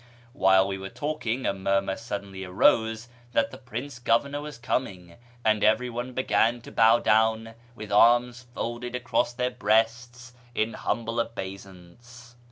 [0.35, 5.63] Wliile we were talking, a murmur suddenly arose that the Prince Governor was coming, and
[5.63, 12.35] everyone began to bow down, with arms folded across their breasts, in humljle obeisance.